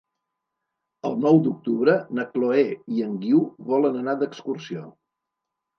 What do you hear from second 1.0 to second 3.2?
El nou d'octubre na Chloé i en